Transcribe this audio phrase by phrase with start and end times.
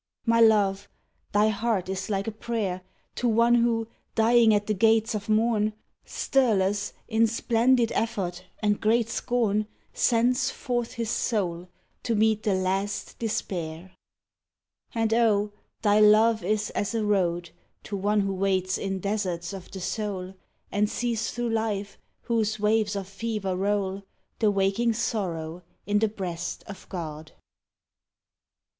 [0.25, 0.89] My Love,
[1.31, 2.81] thy heart is like a prayer
[3.17, 5.73] To one who, dying at the gates of morn,
[6.05, 11.67] Stirless, in splendid effort and great scorn, Sends forth his soul
[12.01, 13.91] to meet the last despair.
[14.93, 15.51] 66 SONG And oh,
[15.83, 17.51] thy Love is as a road
[17.83, 20.33] To one who waits in deserts of the soul,
[20.71, 24.01] And sees through Life, whose waves of fever roll,
[24.39, 27.33] The waking Sorrow in the breast of God.